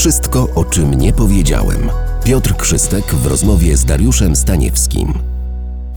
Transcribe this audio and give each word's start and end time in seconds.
Wszystko, 0.00 0.48
o 0.54 0.64
czym 0.64 0.94
nie 0.94 1.12
powiedziałem. 1.12 1.78
Piotr 2.24 2.56
Krzystek 2.56 3.04
w 3.04 3.26
rozmowie 3.26 3.76
z 3.76 3.84
Dariuszem 3.84 4.36
Staniewskim. 4.36 5.12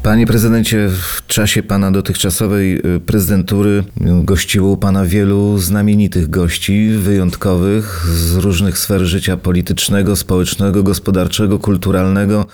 Panie 0.01 0.28
prezydencie, 0.28 0.89
w 0.89 1.28
czasie 1.28 1.63
pana 1.63 1.91
dotychczasowej 1.91 2.96
y, 2.96 2.99
prezydentury 2.99 3.83
gościło 4.24 4.71
u 4.71 4.78
pana 4.78 5.05
wielu 5.05 5.58
znamienitych 5.58 6.29
gości, 6.29 6.89
wyjątkowych 6.89 8.05
z 8.15 8.35
różnych 8.35 8.78
sfer 8.78 9.01
życia 9.01 9.37
politycznego, 9.37 10.15
społecznego, 10.15 10.83
gospodarczego, 10.83 11.60
kulturalnego. 11.60 12.46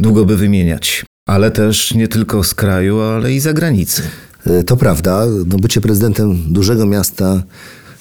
Długo 0.00 0.24
by 0.24 0.36
wymieniać. 0.36 1.04
Ale 1.26 1.50
też 1.50 1.94
nie 1.94 2.08
tylko 2.08 2.44
z 2.44 2.54
kraju, 2.54 3.00
ale 3.00 3.32
i 3.32 3.40
za 3.40 3.52
granicy. 3.52 4.02
E, 4.46 4.64
To 4.64 4.76
prawda, 4.76 5.26
no 5.46 5.56
bycie 5.56 5.80
prezydentem 5.80 6.52
dużego 6.52 6.86
miasta 6.86 7.42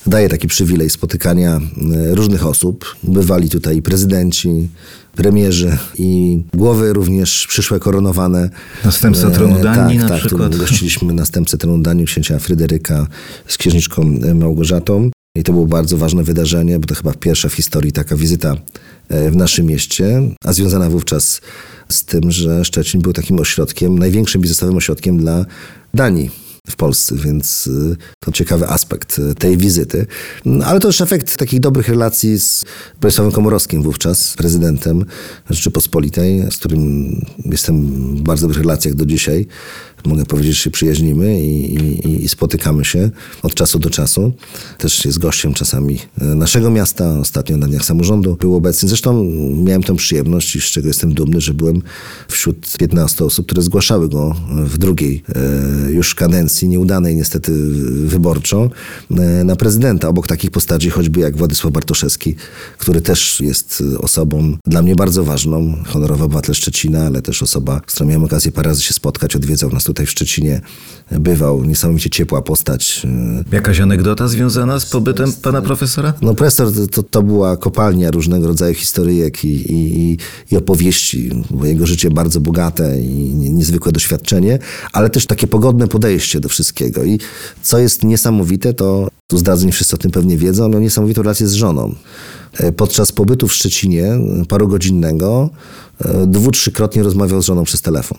daje 0.08 0.30
taki 0.30 0.48
przywilej 0.48 0.90
spotykania 0.90 1.60
e, 1.96 2.16
różnych 2.16 2.46
osób. 2.46 2.96
Bywali 3.04 3.50
tutaj 3.50 3.82
prezydenci, 3.82 4.70
premierzy 5.16 5.78
i 5.98 6.42
głowy 6.54 6.94
również 6.94 7.48
przyszłe 7.48 7.80
koronowane. 7.80 8.50
Następca 8.86 9.30
tronu 9.30 9.58
E, 9.60 9.62
Danii 9.62 10.00
tak, 10.00 10.10
na 10.10 10.16
tak, 10.16 10.22
tu 10.22 10.28
przykład. 10.28 10.56
Gościliśmy 10.56 11.14
następcę 11.14 11.58
tronu 11.58 11.78
Danii, 11.78 12.06
księcia 12.06 12.40
Fryderyka 12.40 13.08
z 13.48 13.58
księżniczką 13.58 14.02
e, 14.02 14.34
Małgorzatą. 14.34 15.10
I 15.38 15.44
to 15.44 15.52
było 15.52 15.66
bardzo 15.66 15.98
ważne 15.98 16.24
wydarzenie, 16.24 16.80
bo 16.80 16.88
to 16.88 16.96
chyba 16.96 17.14
pierwsza 17.14 17.50
w 17.50 17.54
historii 17.54 17.92
taka 17.92 18.16
wizyta 18.16 18.56
w 19.10 19.36
naszym 19.36 19.66
mieście, 19.66 20.22
a 20.44 20.54
związana 20.54 20.90
wówczas 20.90 21.42
z 21.90 22.06
tym, 22.06 22.32
że 22.32 22.66
Szczecin 22.66 23.02
był 23.02 23.14
takim 23.14 23.40
ośrodkiem, 23.40 24.00
największym 24.00 24.42
biznesowym 24.42 24.78
ośrodkiem 24.78 25.18
dla 25.18 25.46
Danii 25.94 26.45
w 26.70 26.76
Polsce, 26.76 27.16
więc 27.16 27.68
y, 27.68 27.98
to 28.20 28.32
ciekawy 28.32 28.68
aspekt 28.68 29.20
y, 29.20 29.36
tej 29.36 29.58
wizyty. 29.58 30.08
Ale 30.66 30.80
to 30.80 30.88
też 30.88 31.02
efekt 31.02 31.38
takich 31.38 31.60
dobrych 31.60 31.90
relacji 31.90 32.40
z 32.40 32.66
Bronisławem 33.02 33.34
Komorowskim 33.34 33.84
wówczas, 33.84 34.34
prezydentem 34.38 35.06
Rzeczypospolitej, 35.50 36.44
z 36.52 36.58
którym 36.58 37.12
jestem 37.46 37.88
w 38.16 38.22
bardzo 38.22 38.48
dobrych 38.48 38.64
relacjach 38.64 38.94
do 38.94 39.06
dzisiaj. 39.06 39.48
Mogę 40.06 40.26
powiedzieć, 40.26 40.56
że 40.56 40.62
się 40.62 40.72
przyjaźnimy 40.72 41.42
i, 41.42 41.76
i, 41.76 42.24
i 42.24 42.30
spotykamy 42.30 42.86
się 42.86 43.10
od 43.44 43.54
czasu 43.54 43.80
do 43.80 43.90
czasu. 43.90 44.34
Też 44.78 45.06
jest 45.06 45.20
gościem 45.20 45.54
czasami 45.54 46.00
y, 46.22 46.26
naszego 46.26 46.72
miasta, 46.72 47.20
ostatnio 47.20 47.58
na 47.58 47.68
Dniach 47.68 47.86
Samorządu 47.86 48.36
był 48.36 48.56
obecny. 48.56 48.90
Zresztą 48.90 49.24
miałem 49.64 49.84
tą 49.84 49.96
przyjemność 49.96 50.56
i 50.56 50.62
z 50.62 50.64
czego 50.64 50.88
jestem 50.88 51.14
dumny, 51.14 51.42
że 51.42 51.54
byłem 51.54 51.82
wśród 52.28 52.78
15 52.78 53.26
osób, 53.26 53.46
które 53.46 53.62
zgłaszały 53.62 54.10
go 54.10 54.36
w 54.50 54.78
drugiej 54.78 55.24
już 55.90 56.16
kadencji, 56.16 56.55
nieudanej 56.64 57.16
niestety 57.16 57.52
wyborczo, 58.06 58.70
e, 59.12 59.44
na 59.44 59.56
prezydenta. 59.56 60.08
Obok 60.10 60.28
takich 60.28 60.52
postaci 60.52 60.90
choćby 60.90 61.20
jak 61.20 61.38
Władysław 61.38 61.74
Bartoszewski, 61.74 62.36
który 62.78 63.02
też 63.02 63.42
jest 63.42 63.84
osobą 64.00 64.58
dla 64.68 64.82
mnie 64.82 64.96
bardzo 64.96 65.24
ważną, 65.24 65.76
honorowy 65.88 66.24
obywatel 66.24 66.56
Szczecina, 66.56 67.06
ale 67.06 67.22
też 67.22 67.44
osoba, 67.44 67.82
z 67.88 67.94
którą 67.94 68.08
miałem 68.10 68.24
okazję 68.24 68.52
parę 68.52 68.70
razy 68.70 68.82
się 68.82 68.94
spotkać, 68.94 69.36
odwiedzał 69.36 69.70
nas 69.72 69.84
tutaj 69.84 70.06
w 70.06 70.10
Szczecinie, 70.10 70.62
bywał, 71.12 71.64
niesamowicie 71.66 72.10
ciepła 72.10 72.42
postać. 72.42 73.02
e, 73.52 73.56
Jakaś 73.56 73.80
anegdota 73.80 74.28
związana 74.28 74.80
z 74.80 74.86
pobytem 74.86 75.34
pana 75.34 75.62
profesora? 75.62 76.14
no 76.22 76.36
Prestor 76.36 76.68
to, 76.92 77.04
to, 77.04 77.24
była 77.24 77.58
kopalnia 77.58 78.12
różnego 78.12 78.48
rodzaju 78.48 78.74
historyjek 78.74 79.46
i, 79.46 79.48
i, 79.48 80.00
i- 80.12 80.18
i 80.52 80.58
opowieści, 80.58 81.30
bo 81.52 81.66
jego 81.66 81.86
życie 81.88 82.10
bardzo 82.12 82.40
bogate 82.42 83.02
i 83.02 83.08
nie- 83.34 83.50
niezwykłe 83.50 83.92
doświadczenie, 83.92 84.60
ale 84.94 85.10
też 85.10 85.26
takie 85.26 85.48
pogodne 85.48 85.88
podejście 85.88 86.40
do 86.40 86.45
wszystkiego. 86.50 87.04
I 87.04 87.20
co 87.64 87.80
jest 87.80 88.04
niesamowite, 88.04 88.74
to 88.74 89.08
tu 89.28 89.38
zdradzę, 89.38 89.66
nie 89.66 89.72
wszyscy 89.72 89.96
o 89.96 90.00
tym 90.00 90.12
pewnie 90.12 90.38
wiedzą, 90.38 90.70
miał 90.70 90.82
niesamowitą 90.82 91.22
relację 91.22 91.48
z 91.48 91.54
żoną. 91.54 91.96
E, 92.54 92.72
Podczas 92.72 93.12
pobytu 93.12 93.48
w 93.48 93.54
Szczecinie, 93.54 94.04
e, 94.04 94.46
parogodzinnego, 94.50 95.50
e, 96.06 96.28
dwu, 96.28 96.52
trzykrotnie 96.52 97.04
rozmawiał 97.04 97.42
z 97.42 97.46
żoną 97.46 97.64
przez 97.64 97.82
telefon. 97.82 98.18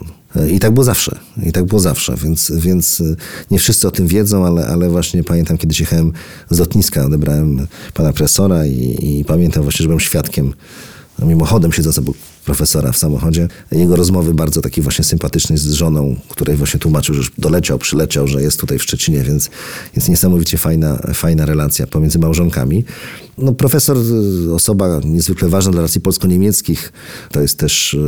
I 0.51 0.61
tak 0.61 0.73
było 0.73 0.85
zawsze. 0.85 1.19
I 1.43 1.53
tak 1.53 1.65
było 1.65 1.81
zawsze, 1.81 2.17
więc, 2.17 2.53
więc 2.57 3.03
nie 3.51 3.59
wszyscy 3.59 3.89
o 3.89 3.91
tym 3.91 4.07
wiedzą, 4.07 4.47
ale, 4.47 4.67
ale 4.67 4.89
właśnie 4.89 5.25
pamiętam, 5.25 5.59
kiedy 5.59 5.75
jechałem 5.81 6.13
z 6.51 6.59
lotniska, 6.59 7.05
odebrałem 7.05 7.67
pana 7.95 8.13
profesora 8.13 8.67
i, 8.67 8.97
i 9.03 9.25
pamiętam 9.25 9.63
właśnie, 9.63 9.83
że 9.83 9.89
byłem 9.89 10.01
świadkiem, 10.01 10.53
no 11.19 11.27
mimochodem 11.27 11.73
siedząc 11.73 11.99
obok 11.99 12.17
profesora 12.47 12.93
w 12.93 12.97
samochodzie, 12.97 13.49
jego 13.73 13.97
rozmowy 13.97 14.35
bardzo 14.35 14.61
takiej 14.61 14.83
właśnie 14.83 15.05
sympatycznej 15.05 15.59
z 15.59 15.73
żoną, 15.73 16.17
której 16.29 16.57
właśnie 16.57 16.81
tłumaczył, 16.81 17.15
że 17.15 17.19
już 17.19 17.33
doleciał, 17.39 17.79
przyleciał, 17.79 18.29
że 18.29 18.43
jest 18.43 18.61
tutaj 18.61 18.79
w 18.79 18.83
Szczecinie, 18.83 19.23
więc 19.23 19.51
jest 19.97 20.09
niesamowicie 20.09 20.59
fajna, 20.59 20.99
fajna 21.15 21.47
relacja 21.47 21.87
pomiędzy 21.87 22.19
małżonkami. 22.19 22.85
No, 23.39 23.53
profesor, 23.53 23.99
y, 24.47 24.55
osoba 24.55 25.01
niezwykle 25.05 25.49
ważna 25.49 25.73
dla 25.73 25.79
relacji 25.79 26.01
polsko-niemieckich, 26.01 26.93
to 27.33 27.41
jest 27.41 27.59
też 27.59 27.95
y, 27.95 27.99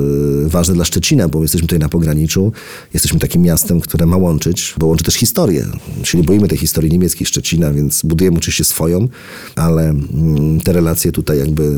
ważne 0.47 0.75
dla 0.75 0.85
Szczecina, 0.85 1.29
bo 1.29 1.43
jesteśmy 1.43 1.69
tutaj 1.69 1.79
na 1.79 1.89
pograniczu, 1.89 2.53
jesteśmy 2.95 3.21
takim 3.21 3.43
miastem, 3.43 3.81
które 3.81 4.07
ma 4.07 4.17
łączyć, 4.17 4.75
bo 4.79 4.87
łączy 4.87 5.05
też 5.05 5.15
historię. 5.15 5.67
Czyli 6.03 6.23
boimy 6.23 6.49
tej 6.49 6.59
historii 6.59 6.91
niemieckiej 6.91 7.27
Szczecina, 7.27 7.73
więc 7.73 8.03
budujemy 8.03 8.39
oczywiście 8.39 8.65
swoją, 8.65 9.09
ale 9.57 9.83
mm, 9.83 10.61
te 10.61 10.73
relacje 10.73 11.13
tutaj 11.13 11.39
jakby 11.39 11.73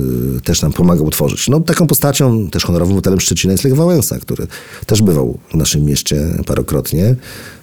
też 0.44 0.62
nam 0.62 0.72
pomagał 0.72 1.06
utworzyć. 1.06 1.49
No, 1.49 1.61
taką 1.61 1.87
postacią, 1.87 2.50
też 2.50 2.65
honorowym 2.65 2.94
hotelem 2.94 3.21
Szczecina 3.21 3.53
jest 3.53 3.65
Lech 3.65 3.75
Wałęsa, 3.75 4.19
który 4.19 4.47
też 4.87 5.03
bywał 5.03 5.38
w 5.50 5.55
naszym 5.55 5.84
mieście 5.84 6.27
parokrotnie. 6.47 7.17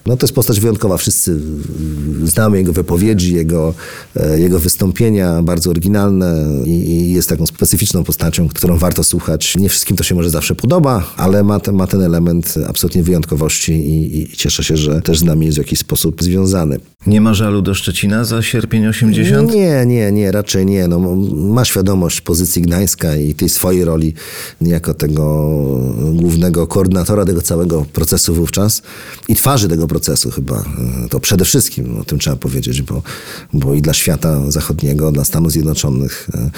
No 0.08 0.18
to 0.18 0.26
jest 0.26 0.36
postać 0.36 0.60
wyjątkowa. 0.60 0.98
Wszyscy 0.98 1.40
znamy 2.24 2.58
jego 2.58 2.74
wypowiedzi, 2.74 3.36
jego, 3.36 3.74
e, 4.16 4.40
jego 4.40 4.60
wystąpienia, 4.60 5.42
bardzo 5.44 5.70
oryginalne 5.70 6.46
i, 6.66 6.70
i 6.70 7.14
jest 7.14 7.30
taką 7.30 7.46
specyficzną 7.46 8.04
postacią, 8.04 8.48
którą 8.50 8.78
warto 8.78 9.04
słuchać. 9.04 9.56
Nie 9.56 9.70
wszystkim 9.70 9.98
to 9.98 10.04
się 10.04 10.16
może 10.16 10.30
zawsze 10.30 10.56
podoba, 10.56 11.14
ale 11.18 11.44
ma 11.44 11.60
ma 11.74 11.88
ten 11.88 12.02
element 12.02 12.56
absolutnie 12.68 13.04
wyjątkowości 13.04 13.74
i, 13.74 14.20
i 14.20 14.28
cieszę 14.38 14.64
się, 14.64 14.78
że 14.78 15.02
też 15.02 15.20
z 15.20 15.24
nami 15.24 15.46
jest 15.46 15.58
w 15.58 15.62
jakiś 15.62 15.80
sposób 15.80 16.24
związany. 16.24 16.80
Nie 17.08 17.22
ma 17.22 17.34
żalu 17.34 17.62
do 17.62 17.74
Szczecina 17.74 18.26
za 18.26 18.42
sierpień 18.42 18.88
80? 18.88 19.54
Nie, 19.54 19.86
nie, 19.86 20.12
nie, 20.12 20.32
raczej 20.32 20.66
nie. 20.66 20.88
No, 20.88 21.00
ma 21.36 21.66
świadomość 21.66 22.22
pozycji 22.22 22.62
Gdańska 22.62 23.16
i 23.16 23.34
tej 23.34 23.50
swojej 23.50 23.86
roli 23.86 24.14
jako 24.62 24.94
tego 24.94 25.50
głównego 26.14 26.68
koordynatora 26.68 27.26
tego 27.26 27.42
całego 27.42 27.86
procesu 27.94 28.36
wówczas 28.36 28.82
i 29.28 29.36
twarzy 29.36 29.68
tego 29.68 29.88
procesu 29.88 30.32
chyba. 30.32 30.64
E, 31.06 31.10
To 31.10 31.20
przede 31.20 31.46
wszystkim, 31.46 32.00
o 32.00 32.04
tym 32.04 32.20
trzeba 32.20 32.36
powiedzieć, 32.36 32.82
bo, 32.82 33.02
bo 33.54 33.74
i 33.74 33.82
dla 33.82 33.94
świata 33.94 34.52
zachodniego, 34.52 35.12
dla 35.12 35.26
Stanów 35.26 35.52
Zjednoczonych 35.52 36.30
e, 36.34 36.52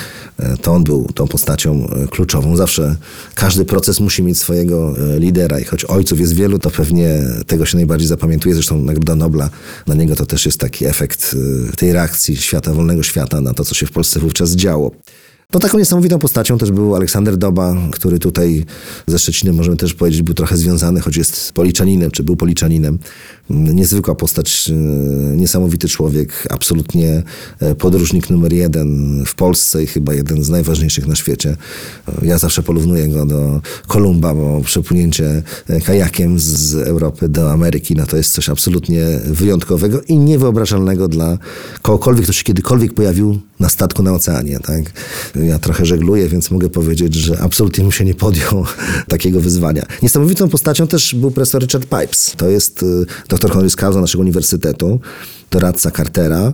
e, 0.46 0.58
to 0.58 0.74
on 0.74 0.84
był 0.84 1.08
tą 1.16 1.28
postacią 1.28 1.90
kluczową. 2.10 2.56
Zawsze 2.56 2.96
każdy 3.36 3.66
proces 3.66 4.00
musi 4.00 4.24
mieć 4.24 4.40
swojego 4.40 4.96
lidera 5.18 5.60
i 5.60 5.64
choć 5.64 5.86
ojców 5.86 6.20
jest 6.20 6.34
wielu, 6.34 6.60
to 6.60 6.70
pewnie 6.70 7.22
tego 7.48 7.66
się 7.66 7.78
najbardziej 7.78 8.08
zapamiętuje. 8.08 8.56
Zresztą 8.56 8.82
Nagroda 8.82 9.16
Nobla, 9.16 9.50
dla 9.86 9.96
niego 9.96 10.16
to 10.16 10.26
też 10.26 10.39
jest 10.46 10.60
taki 10.60 10.86
efekt 10.86 11.36
e, 11.70 11.76
tej 11.76 11.94
reakcji 11.94 12.38
świata, 12.38 12.74
wolnego 12.74 13.04
świata 13.04 13.42
na 13.42 13.54
to, 13.54 13.66
co 13.66 13.76
się 13.76 13.86
w 13.86 13.92
Polsce 13.92 14.20
wówczas 14.20 14.52
działo. 14.52 14.92
No 15.54 15.60
taką 15.60 15.78
niesamowitą 15.78 16.20
postacią 16.20 16.58
też 16.58 16.72
był 16.72 16.96
Aleksander 16.96 17.38
Doba, 17.38 17.76
który 17.92 18.20
tutaj 18.20 18.66
ze 19.08 19.20
Szczecinem 19.20 19.56
możemy 19.56 19.78
też 19.78 19.94
powiedzieć 19.94 20.22
był 20.22 20.34
trochę 20.34 20.58
związany, 20.58 21.02
choć 21.02 21.18
jest 21.18 21.52
policzaninem, 21.52 22.12
czy 22.12 22.24
był 22.24 22.36
policzaninem. 22.36 23.00
Niezwykła 23.50 24.16
postać, 24.16 24.72
e, 24.72 24.74
niesamowity 25.38 25.88
człowiek, 25.88 26.48
absolutnie 26.50 27.24
e, 27.60 27.76
podróżnik 27.76 28.30
numer 28.30 28.54
jeden 28.54 29.24
w 29.26 29.36
Polsce 29.36 29.84
i 29.84 29.88
chyba 29.88 30.14
jeden 30.14 30.44
z 30.44 30.50
najważniejszych 30.50 31.08
na 31.08 31.16
świecie. 31.16 31.56
Ja 32.22 32.38
zawsze 32.38 32.64
porównuję 32.64 33.08
go 33.08 33.26
do 33.26 33.62
Kolumba, 33.88 34.34
bo 34.34 34.62
przepłynięcie 34.62 35.44
e, 35.70 35.82
kajakiem 35.82 36.40
z 36.40 36.76
Europy 36.76 37.30
do 37.30 37.52
Ameryki, 37.52 37.96
no 37.96 38.06
to 38.06 38.18
jest 38.18 38.34
coś 38.34 38.50
absolutnie 38.50 39.06
wyjątkowego 39.26 40.02
i 40.02 40.18
niewyobrażalnego 40.18 41.08
dla 41.08 41.38
kogokolwiek, 41.82 42.24
kto 42.24 42.34
się 42.34 42.44
kiedykolwiek 42.44 42.94
pojawił 42.94 43.40
na 43.60 43.70
statku 43.70 44.04
na 44.04 44.14
oceanie. 44.14 44.60
Tak? 44.60 44.82
Ja 45.36 45.60
trochę 45.60 45.86
żegluję, 45.86 46.28
więc 46.28 46.52
mogę 46.52 46.70
powiedzieć, 46.70 47.16
że 47.16 47.40
absolutnie 47.42 47.84
bym 47.84 47.92
się 47.92 48.06
nie 48.06 48.16
podjął 48.16 48.66
takiego 49.08 49.42
wyzwania. 49.42 49.86
Niesamowitą 50.02 50.50
postacią 50.50 50.88
też 50.88 51.16
był 51.16 51.32
profesor 51.32 51.62
Richard 51.62 51.84
Pipes. 51.84 52.34
To 52.38 52.50
jest 52.50 52.84
y, 52.84 53.06
doktor 53.40 53.52
honoris 53.52 53.76
causa 53.76 54.02
naszego 54.02 54.22
uniwersytetu, 54.22 55.00
doradca 55.52 55.92
Cartera, 55.92 56.54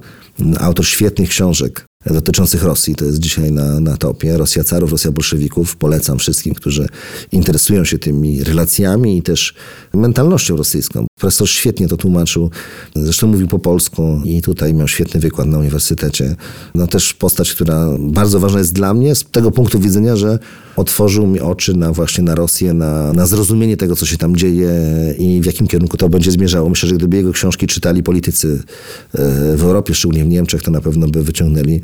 autor 0.59 0.85
świetnych 0.85 1.29
książek 1.29 1.85
dotyczących 2.05 2.63
Rosji. 2.63 2.95
To 2.95 3.05
jest 3.05 3.19
dzisiaj 3.19 3.51
na, 3.51 3.79
na 3.79 3.97
topie. 3.97 4.37
Rosja 4.37 4.63
carów, 4.63 4.91
Rosja 4.91 5.11
bolszewików. 5.11 5.75
Polecam 5.75 6.19
wszystkim, 6.19 6.53
którzy 6.53 6.87
interesują 7.31 7.85
się 7.85 7.99
tymi 7.99 8.43
relacjami 8.43 9.17
i 9.17 9.21
też 9.21 9.53
mentalnością 9.93 10.57
rosyjską. 10.57 11.07
Profesor 11.19 11.50
świetnie 11.50 11.88
to 11.88 11.97
tłumaczył. 11.97 12.50
Zresztą 12.95 13.27
mówił 13.27 13.47
po 13.47 13.59
polsku 13.59 14.21
i 14.23 14.41
tutaj 14.41 14.73
miał 14.73 14.88
świetny 14.88 15.19
wykład 15.19 15.47
na 15.47 15.59
uniwersytecie. 15.59 16.35
No 16.75 16.88
też 16.88 17.13
postać, 17.13 17.53
która 17.53 17.88
bardzo 18.00 18.39
ważna 18.39 18.59
jest 18.59 18.73
dla 18.73 18.94
mnie 18.94 19.15
z 19.15 19.23
tego 19.23 19.51
punktu 19.51 19.79
widzenia, 19.79 20.15
że 20.15 20.39
otworzył 20.75 21.27
mi 21.27 21.39
oczy 21.39 21.73
na 21.73 21.91
właśnie 21.91 22.23
na 22.23 22.35
Rosję, 22.35 22.73
na, 22.73 23.13
na 23.13 23.25
zrozumienie 23.25 23.77
tego, 23.77 23.95
co 23.95 24.06
się 24.06 24.17
tam 24.17 24.35
dzieje 24.35 24.71
i 25.17 25.41
w 25.41 25.45
jakim 25.45 25.67
kierunku 25.67 25.97
to 25.97 26.09
będzie 26.09 26.31
zmierzało. 26.31 26.69
Myślę, 26.69 26.89
że 26.89 26.95
gdyby 26.95 27.18
jego 27.18 27.31
książki 27.31 27.68
czytali 27.68 28.03
politycy 28.03 28.63
e, 29.13 29.57
w 29.57 29.63
Europie, 29.63 29.94
szczególnie 29.94 30.23
w 30.23 30.27
Niemczech, 30.27 30.61
to 30.61 30.71
na 30.71 30.81
pewno 30.81 31.07
by 31.07 31.23
wyciągnęli 31.23 31.81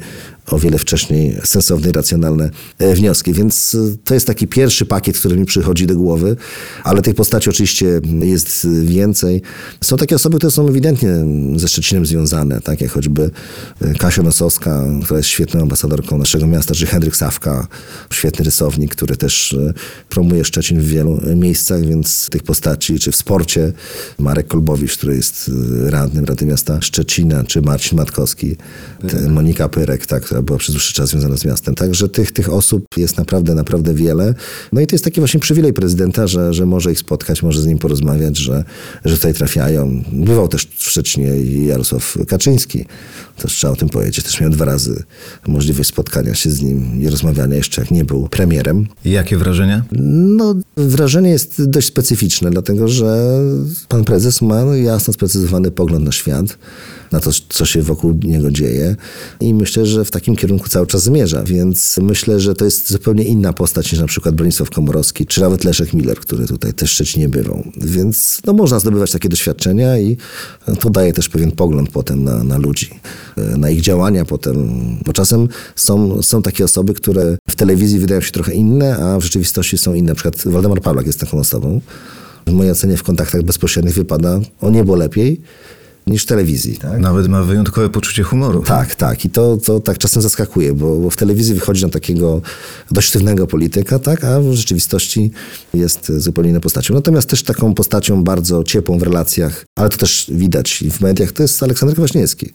o 0.51 0.59
wiele 0.59 0.77
wcześniej 0.77 1.37
sensowne 1.43 1.89
i 1.89 1.91
racjonalne 1.91 2.49
e, 2.79 2.95
wnioski. 2.95 3.33
Więc 3.33 3.75
e, 3.75 3.97
to 4.03 4.13
jest 4.13 4.27
taki 4.27 4.47
pierwszy 4.47 4.85
pakiet, 4.85 5.17
który 5.17 5.37
mi 5.37 5.45
przychodzi 5.45 5.87
do 5.87 5.95
głowy, 5.95 6.35
ale 6.83 7.01
tych 7.01 7.15
postaci 7.15 7.49
oczywiście 7.49 8.01
jest 8.21 8.67
więcej. 8.83 9.41
Są 9.81 9.97
takie 9.97 10.15
osoby, 10.15 10.37
które 10.37 10.51
są 10.51 10.67
ewidentnie 10.67 11.09
ze 11.55 11.67
Szczecinem 11.67 12.05
związane, 12.05 12.61
tak 12.61 12.81
jak 12.81 12.91
choćby 12.91 13.31
e, 13.81 13.93
Kasia 13.93 14.23
Nosowska, 14.23 14.83
która 15.03 15.17
jest 15.17 15.29
świetną 15.29 15.61
ambasadorką 15.61 16.17
naszego 16.17 16.47
miasta, 16.47 16.75
czy 16.75 16.85
Henryk 16.85 17.15
Sawka, 17.15 17.67
świetny 18.13 18.45
rysownik, 18.45 18.95
który 18.95 19.17
też 19.17 19.55
promuje 20.09 20.45
Szczecin 20.45 20.81
w 20.81 20.85
wielu 20.85 21.21
miejscach, 21.35 21.85
więc 21.85 22.29
tych 22.29 22.43
postaci, 22.43 22.99
czy 22.99 23.11
w 23.11 23.15
sporcie 23.15 23.73
Marek 24.19 24.47
Kolbowicz, 24.47 24.97
który 24.97 25.15
jest 25.15 25.51
radnym 25.85 26.25
Rady 26.25 26.45
Miasta 26.45 26.81
Szczecina, 26.81 27.43
czy 27.43 27.61
Marcin 27.61 27.97
Matkowski, 27.97 28.55
te, 29.09 29.29
Monika 29.29 29.69
Pyrek, 29.69 30.05
tak, 30.05 30.23
która 30.23 30.40
była 30.41 30.59
przez 30.59 30.75
dłuższy 30.75 30.93
czas 30.93 31.09
związana 31.09 31.37
z 31.37 31.45
miastem. 31.45 31.75
Także 31.75 32.09
tych, 32.09 32.31
tych 32.31 32.53
osób 32.53 32.85
jest 32.97 33.17
naprawdę, 33.17 33.55
naprawdę 33.55 33.93
wiele. 33.93 34.33
No 34.71 34.81
i 34.81 34.87
to 34.87 34.95
jest 34.95 35.03
taki 35.03 35.21
właśnie 35.21 35.39
przywilej 35.39 35.73
prezydenta, 35.73 36.27
że, 36.27 36.53
że 36.53 36.65
może 36.65 36.91
ich 36.91 36.99
spotkać, 36.99 37.43
może 37.43 37.61
z 37.61 37.65
nim 37.65 37.77
porozmawiać, 37.77 38.37
że, 38.37 38.63
że 39.05 39.15
tutaj 39.15 39.33
trafiają. 39.33 40.03
Bywał 40.11 40.47
też 40.47 40.67
w 40.77 40.89
Szczecinie 40.89 41.37
i 41.37 41.65
Jarosław 41.65 42.17
Kaczyński. 42.27 42.85
Też 43.37 43.53
trzeba 43.53 43.73
o 43.73 43.75
tym 43.75 43.89
powiedzieć. 43.89 44.25
Też 44.25 44.41
miał 44.41 44.49
dwa 44.49 44.65
razy 44.65 45.03
możliwość 45.47 45.89
spotkania 45.89 46.35
się 46.35 46.51
z 46.51 46.61
nim 46.61 47.01
i 47.01 47.09
rozmawiania 47.09 47.55
jeszcze 47.55 47.81
jak 47.81 47.91
nie 47.91 48.05
był 48.05 48.27
premierem. 48.29 48.87
Jakie 49.05 49.37
wrażenia? 49.37 49.83
No, 49.91 50.55
wrażenie 50.77 51.29
jest 51.29 51.69
dość 51.69 51.87
specyficzne, 51.87 52.51
dlatego 52.51 52.87
że 52.87 53.39
pan 53.87 54.03
prezes 54.03 54.41
ma 54.41 54.65
no, 54.65 54.75
jasno 54.75 55.13
sprecyzowany 55.13 55.71
pogląd 55.71 56.05
na 56.05 56.11
świat, 56.11 56.57
na 57.11 57.19
to, 57.19 57.31
co 57.49 57.65
się 57.65 57.81
wokół 57.81 58.17
niego 58.23 58.51
dzieje 58.51 58.95
i 59.39 59.53
myślę, 59.53 59.85
że 59.85 60.05
w 60.05 60.11
takim 60.11 60.20
kierunku 60.21 60.69
cały 60.69 60.87
czas 60.87 61.03
zmierza, 61.03 61.43
więc 61.43 61.99
myślę, 62.01 62.39
że 62.39 62.53
to 62.53 62.65
jest 62.65 62.91
zupełnie 62.91 63.23
inna 63.23 63.53
postać 63.53 63.91
niż 63.91 64.01
na 64.01 64.07
przykład 64.07 64.35
Bronisław 64.35 64.69
Komorowski, 64.69 65.25
czy 65.25 65.41
nawet 65.41 65.63
Leszek 65.63 65.93
Miller, 65.93 66.19
który 66.19 66.47
tutaj 66.47 66.73
też 66.73 66.91
Szczecinie 66.91 67.29
bywał. 67.29 67.63
Więc 67.77 68.41
no, 68.45 68.53
można 68.53 68.79
zdobywać 68.79 69.11
takie 69.11 69.29
doświadczenia 69.29 69.99
i 69.99 70.17
to 70.79 70.89
daje 70.89 71.13
też 71.13 71.29
pewien 71.29 71.51
pogląd 71.51 71.89
potem 71.89 72.23
na, 72.23 72.43
na 72.43 72.57
ludzi, 72.57 72.89
na 73.57 73.69
ich 73.69 73.81
działania 73.81 74.25
potem, 74.25 74.57
bo 75.05 75.13
czasem 75.13 75.47
są, 75.75 76.21
są 76.21 76.41
takie 76.41 76.65
osoby, 76.65 76.93
które 76.93 77.37
w 77.49 77.55
telewizji 77.55 77.99
wydają 77.99 78.21
się 78.21 78.31
trochę 78.31 78.53
inne, 78.53 78.97
a 78.97 79.19
w 79.19 79.23
rzeczywistości 79.23 79.77
są 79.77 79.93
inne. 79.93 80.07
Na 80.07 80.15
przykład 80.15 80.43
Waldemar 80.45 80.81
Pawlak 80.81 81.05
jest 81.05 81.19
taką 81.19 81.39
osobą. 81.39 81.81
W 82.47 82.51
mojej 82.51 82.71
ocenie 82.71 82.97
w 82.97 83.03
kontaktach 83.03 83.43
bezpośrednich 83.43 83.95
wypada 83.95 84.39
o 84.61 84.69
niebo 84.69 84.95
lepiej 84.95 85.41
niż 86.07 86.23
w 86.23 86.25
telewizji. 86.25 86.77
Tak? 86.77 86.99
Nawet 86.99 87.27
ma 87.27 87.43
wyjątkowe 87.43 87.89
poczucie 87.89 88.23
humoru. 88.23 88.63
Tak, 88.63 88.95
tak. 88.95 89.25
I 89.25 89.29
to, 89.29 89.57
to 89.57 89.79
tak 89.79 89.97
czasem 89.97 90.21
zaskakuje, 90.21 90.73
bo, 90.73 90.95
bo 90.95 91.09
w 91.09 91.15
telewizji 91.15 91.53
wychodzi 91.53 91.83
na 91.83 91.89
takiego 91.89 92.41
dość 92.91 93.07
sztywnego 93.07 93.47
polityka, 93.47 93.99
tak, 93.99 94.23
a 94.23 94.39
w 94.39 94.53
rzeczywistości 94.53 95.31
jest 95.73 96.11
zupełnie 96.17 96.49
inną 96.49 96.59
postacią. 96.59 96.93
Natomiast 96.93 97.29
też 97.29 97.43
taką 97.43 97.73
postacią 97.73 98.23
bardzo 98.23 98.63
ciepłą 98.63 98.99
w 98.99 99.03
relacjach, 99.03 99.65
ale 99.75 99.89
to 99.89 99.97
też 99.97 100.31
widać 100.33 100.83
w 100.91 101.01
mediach, 101.01 101.31
to 101.31 101.43
jest 101.43 101.63
Aleksander 101.63 101.97
Kwaśniewski. 101.97 102.51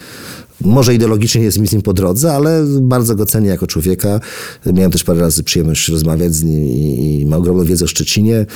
Może 0.61 0.95
ideologicznie 0.95 1.43
jest 1.43 1.59
mi 1.59 1.69
z 1.69 1.73
nim 1.73 1.83
po 1.83 1.93
drodze, 1.93 2.33
ale 2.33 2.65
bardzo 2.81 3.15
go 3.15 3.27
cenię 3.27 3.49
jako 3.49 3.67
człowieka. 3.67 4.21
Miałem 4.67 4.91
też 4.91 5.05
parę 5.05 5.21
razy 5.21 5.43
przyjemność 5.43 5.89
rozmawiać 5.89 6.35
z 6.35 6.45
nim 6.45 6.65
i, 6.65 7.21
i 7.21 7.27
ma 7.27 7.37
ogromną 7.37 7.65
wiedzę 7.65 7.85
o 7.85 7.89
Szczecinie 7.89 8.47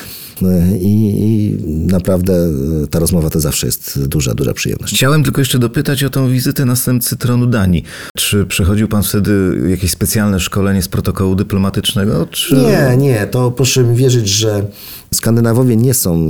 i, 0.80 1.14
i 1.20 1.58
naprawdę 1.86 2.48
ta 2.90 2.98
rozmowa 2.98 3.30
to 3.30 3.40
zawsze 3.40 3.66
jest 3.66 4.06
duża, 4.06 4.34
duża 4.34 4.54
przyjemność. 4.54 4.94
Chciałem 4.94 5.24
tylko 5.24 5.40
jeszcze 5.40 5.58
dopytać 5.58 6.04
o 6.04 6.10
tą 6.10 6.30
wizytę 6.30 6.64
następcy 6.64 7.16
tronu 7.16 7.46
Danii. 7.46 7.84
Czy 8.16 8.46
przechodził 8.46 8.88
pan 8.88 9.02
wtedy 9.02 9.60
jakieś 9.70 9.90
specjalne 9.90 10.40
szkolenie 10.40 10.82
z 10.82 10.88
protokołu 10.88 11.34
dyplomatycznego? 11.34 12.26
Czy... 12.30 12.56
Nie, 12.56 12.96
nie. 12.96 13.26
To 13.26 13.50
proszę 13.50 13.84
mi 13.84 13.96
wierzyć, 13.96 14.28
że 14.28 14.66
Skandynawowie 15.14 15.76
nie 15.76 15.94
są 15.94 16.28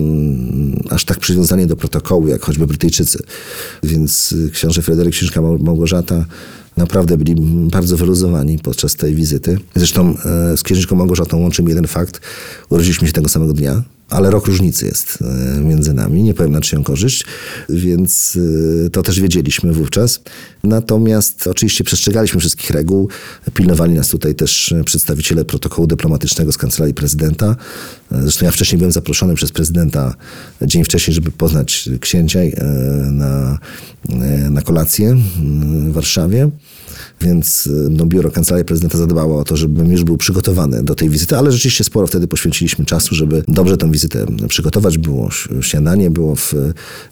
aż 0.91 1.05
tak 1.05 1.19
przywiązani 1.19 1.67
do 1.67 1.77
protokołu, 1.77 2.29
jak 2.29 2.43
choćby 2.43 2.67
Brytyjczycy. 2.67 3.23
Więc 3.83 4.35
książę 4.53 4.83
Fryderyk 4.83 5.15
Księżka 5.15 5.41
Małgorzata 5.43 6.25
naprawdę 6.77 7.17
byli 7.17 7.35
bardzo 7.71 7.97
wyluzowani 7.97 8.59
podczas 8.59 8.97
tej 8.97 9.15
wizyty. 9.15 9.59
Zresztą 9.75 10.15
e, 10.25 10.57
z 10.57 10.63
księżniczką 10.63 10.97
Małgorzatą 10.97 11.41
łączy 11.41 11.63
mi 11.63 11.69
jeden 11.69 11.87
fakt. 11.87 12.21
Urodziliśmy 12.69 13.07
się 13.07 13.13
tego 13.13 13.29
samego 13.29 13.53
dnia, 13.53 13.83
ale 14.11 14.31
rok 14.31 14.47
różnicy 14.47 14.87
jest 14.87 15.19
e, 15.57 15.61
między 15.61 15.95
nami, 15.95 16.23
nie 16.23 16.35
powiem 16.35 16.53
na 16.53 16.61
czyją 16.61 16.85
korzyść, 16.85 17.25
więc 17.69 18.39
e, 18.87 18.91
to 18.91 19.03
też 19.03 19.21
wiedzieliśmy 19.21 19.73
wówczas. 19.73 20.21
Natomiast 20.65 21.47
oczywiście 21.47 21.85
przestrzegaliśmy 21.85 22.41
wszystkich 22.41 22.71
reguł, 22.71 23.09
pilnowali 23.55 23.95
nas 23.95 24.09
tutaj 24.09 24.35
też 24.35 24.75
przedstawiciele 24.85 25.45
protokołu 25.45 25.87
dyplomatycznego 25.87 26.53
z 26.53 26.57
Kancelarii 26.57 26.95
Prezydenta. 26.95 27.57
Zresztą 28.11 28.47
ja 28.47 28.53
wcześniej 28.53 28.79
byłem 28.79 28.93
zaproszony 28.93 29.35
przez 29.35 29.53
prezydenta 29.53 30.15
dzień 30.63 30.85
wcześniej, 30.85 31.15
żeby 31.15 31.31
poznać 31.31 31.89
księcia 32.01 32.39
na, 33.11 33.59
na 34.51 34.63
kolację 34.63 35.17
w 35.89 35.93
Warszawie. 35.93 36.51
Więc 37.21 37.69
no, 37.91 38.07
biuro 38.07 38.31
Kancelarii 38.31 38.65
Prezydenta 38.65 38.99
zadbało 38.99 39.41
o 39.41 39.45
to, 39.45 39.57
żebym 39.57 39.93
już 39.93 40.05
był 40.05 40.17
przygotowany 40.17 40.83
do 40.83 40.95
tej 40.95 41.11
wizyty, 41.11 41.37
ale 41.37 41.53
rzeczywiście 41.53 41.85
sporo 41.85 42.07
wtedy 42.07 42.29
poświęciliśmy 42.29 42.85
czasu, 42.85 43.15
żeby 43.15 43.45
dobrze 43.49 43.77
tę 43.77 43.91
wizytę 43.91 44.27
przygotować. 44.49 44.99
Było 44.99 45.29
śniadanie, 45.61 46.11
było 46.11 46.37
w 46.37 46.55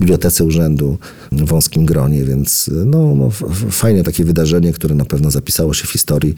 bibliotece 0.01 0.45
urzędu 0.45 0.99
w 1.33 1.45
wąskim 1.45 1.87
gronie, 1.87 2.25
więc 2.25 2.71
no, 2.87 3.15
no, 3.15 3.31
fajne 3.71 4.03
takie 4.03 4.25
wydarzenie, 4.25 4.73
które 4.73 4.95
na 4.95 5.05
pewno 5.05 5.31
zapisało 5.31 5.75
się 5.75 5.87
w 5.87 5.91
historii 5.91 6.35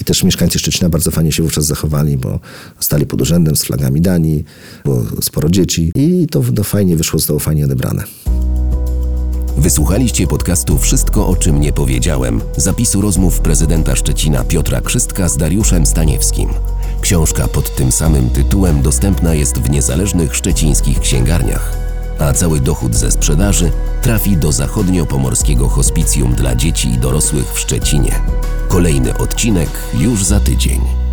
i 0.00 0.04
też 0.04 0.24
mieszkańcy 0.24 0.58
Szczecina 0.58 0.88
bardzo 0.88 1.10
fajnie 1.10 1.32
się 1.32 1.42
wówczas 1.42 1.66
zachowali, 1.66 2.16
bo 2.16 2.40
stali 2.80 3.06
pod 3.06 3.20
urzędem 3.20 3.56
z 3.56 3.64
flagami 3.64 4.00
Danii, 4.00 4.44
było 4.84 5.04
sporo 5.22 5.50
dzieci 5.50 5.92
i 5.94 6.26
to, 6.30 6.42
to 6.56 6.64
fajnie 6.64 6.96
wyszło, 6.96 7.18
zostało 7.18 7.38
fajnie 7.38 7.64
odebrane. 7.64 8.04
Wysłuchaliście 9.56 10.26
podcastu 10.26 10.78
Wszystko 10.78 11.28
o 11.28 11.36
czym 11.36 11.60
nie 11.60 11.72
powiedziałem. 11.72 12.40
Zapisu 12.56 13.00
rozmów 13.00 13.40
prezydenta 13.40 13.96
Szczecina 13.96 14.44
Piotra 14.44 14.80
Krzystka 14.80 15.28
z 15.28 15.36
Dariuszem 15.36 15.86
Staniewskim. 15.86 16.48
Książka 17.00 17.48
pod 17.48 17.76
tym 17.76 17.92
samym 17.92 18.30
tytułem 18.30 18.82
dostępna 18.82 19.34
jest 19.34 19.58
w 19.58 19.70
niezależnych 19.70 20.36
szczecińskich 20.36 21.00
księgarniach. 21.00 21.76
A 22.18 22.32
cały 22.32 22.60
dochód 22.60 22.94
ze 22.94 23.10
sprzedaży 23.10 23.70
trafi 24.02 24.36
do 24.36 24.52
zachodnio-pomorskiego 24.52 25.68
hospicjum 25.68 26.34
dla 26.34 26.54
dzieci 26.54 26.88
i 26.88 26.98
dorosłych 26.98 27.52
w 27.52 27.58
Szczecinie. 27.58 28.20
Kolejny 28.68 29.18
odcinek 29.18 29.70
już 29.94 30.24
za 30.24 30.40
tydzień. 30.40 31.03